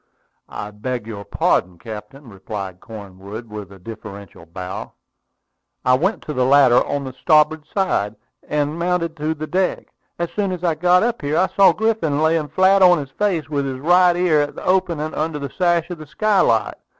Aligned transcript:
"I 0.49 0.71
beg 0.71 1.05
your 1.05 1.23
pardon, 1.23 1.77
captain," 1.77 2.27
replied 2.27 2.79
Cornwood 2.79 3.47
with 3.51 3.71
a 3.71 3.77
deferential 3.77 4.47
bow. 4.47 4.93
"I 5.85 5.93
went 5.95 6.23
to 6.23 6.33
the 6.33 6.43
ladder 6.43 6.83
on 6.83 7.03
the 7.03 7.13
starboard 7.13 7.65
side, 7.67 8.15
and 8.49 8.79
mounted 8.79 9.15
to 9.17 9.35
this 9.35 9.47
deck. 9.49 9.93
As 10.17 10.31
soon 10.31 10.51
as 10.53 10.63
I 10.63 10.73
got 10.73 11.03
up 11.03 11.21
here, 11.21 11.37
I 11.37 11.49
saw 11.55 11.71
Griffin 11.71 12.17
lying 12.19 12.47
flat 12.47 12.81
on 12.81 12.97
his 12.97 13.11
face, 13.11 13.47
with 13.47 13.67
his 13.67 13.77
right 13.79 14.15
ear 14.15 14.41
at 14.41 14.55
the 14.55 14.65
opening 14.65 15.13
under 15.13 15.37
the 15.37 15.51
sash 15.55 15.87
of 15.91 15.99
the 15.99 16.07
skylight. 16.07 16.77